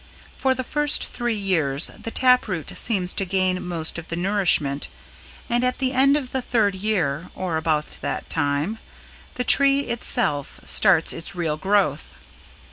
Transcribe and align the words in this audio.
For 0.35 0.55
the 0.55 0.63
first 0.63 1.13
three 1.13 1.35
years 1.35 1.91
the 1.95 2.09
tap 2.09 2.47
root 2.47 2.73
seems 2.75 3.13
to 3.13 3.23
gain 3.23 3.63
most 3.63 3.99
of 3.99 4.07
the 4.07 4.15
nourishment, 4.15 4.87
and 5.47 5.63
at 5.63 5.77
the 5.77 5.91
end 5.93 6.17
of 6.17 6.31
the 6.31 6.41
third 6.41 6.73
year, 6.73 7.29
or 7.35 7.55
about 7.55 7.99
that 8.01 8.27
time, 8.27 8.79
the 9.35 9.43
tree 9.43 9.81
itself 9.81 10.59
starts 10.65 11.13
its 11.13 11.35
real 11.35 11.55
growth. 11.55 12.15